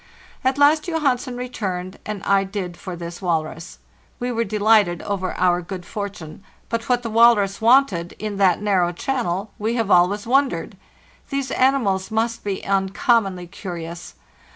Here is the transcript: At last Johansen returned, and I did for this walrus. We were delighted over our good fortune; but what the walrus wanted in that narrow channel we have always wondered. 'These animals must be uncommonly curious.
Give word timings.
At 0.43 0.57
last 0.57 0.85
Johansen 0.87 1.37
returned, 1.37 1.99
and 2.07 2.23
I 2.23 2.43
did 2.43 2.75
for 2.75 2.95
this 2.95 3.21
walrus. 3.21 3.77
We 4.19 4.31
were 4.31 4.43
delighted 4.43 5.03
over 5.03 5.35
our 5.39 5.61
good 5.61 5.85
fortune; 5.85 6.43
but 6.69 6.89
what 6.89 7.03
the 7.03 7.09
walrus 7.11 7.61
wanted 7.61 8.13
in 8.17 8.37
that 8.37 8.59
narrow 8.63 8.93
channel 8.93 9.51
we 9.59 9.75
have 9.75 9.91
always 9.91 10.25
wondered. 10.25 10.75
'These 11.29 11.51
animals 11.51 12.09
must 12.09 12.43
be 12.43 12.65
uncommonly 12.65 13.45
curious. 13.45 14.15